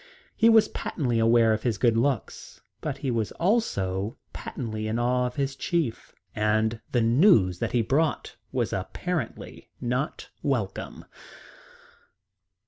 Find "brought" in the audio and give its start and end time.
7.83-8.35